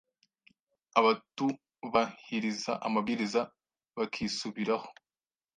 [0.99, 3.41] abatubahiriza amabwiriza
[3.97, 4.87] bakisubiraho